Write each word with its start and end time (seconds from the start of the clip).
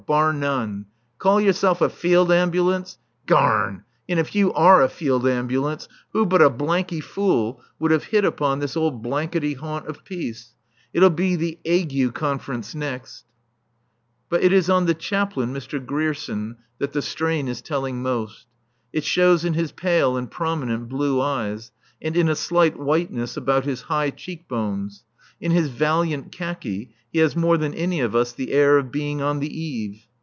Bar 0.07 0.33
none. 0.33 0.87
Call 1.19 1.39
yourself 1.39 1.79
a 1.79 1.87
field 1.87 2.31
ambulance? 2.31 2.97
Garn! 3.27 3.83
And 4.09 4.19
if 4.19 4.33
you 4.33 4.51
are 4.53 4.81
a 4.81 4.89
field 4.89 5.27
ambulance, 5.27 5.87
who 6.11 6.25
but 6.25 6.41
a 6.41 6.49
blanky 6.49 6.99
fool 6.99 7.61
would 7.77 7.91
have 7.91 8.05
hit 8.05 8.25
upon 8.25 8.57
this 8.59 8.75
old 8.75 9.03
blankety 9.03 9.53
haunt 9.53 9.85
of 9.85 10.03
peace. 10.03 10.53
It'll 10.91 11.11
be 11.11 11.35
the 11.35 11.59
'Ague 11.65 12.15
Conference 12.15 12.73
next!" 12.73 13.25
But 14.27 14.41
it 14.43 14.51
is 14.51 14.71
on 14.71 14.87
the 14.87 14.95
Chaplain, 14.95 15.53
Mr. 15.53 15.79
Grierson, 15.79 16.57
that 16.79 16.93
the 16.93 17.03
strain 17.03 17.47
is 17.47 17.61
telling 17.61 18.01
most. 18.01 18.47
It 18.91 19.03
shows 19.03 19.45
in 19.45 19.53
his 19.53 19.71
pale 19.71 20.17
and 20.17 20.29
prominent 20.31 20.89
blue 20.89 21.21
eyes, 21.21 21.71
and 22.01 22.17
in 22.17 22.27
a 22.27 22.35
slight 22.35 22.77
whiteness 22.79 23.37
about 23.37 23.65
his 23.65 23.83
high 23.83 24.09
cheek 24.09 24.47
bones. 24.49 25.03
In 25.39 25.51
his 25.51 25.69
valiant 25.69 26.31
khaki 26.31 26.93
he 27.11 27.19
has 27.19 27.35
more 27.35 27.57
than 27.57 27.73
any 27.73 27.99
of 27.99 28.15
us 28.15 28.31
the 28.33 28.53
air 28.53 28.77
of 28.77 28.89
being 28.89 29.21
on 29.21 29.39
the 29.39 29.59
eve. 29.61 30.05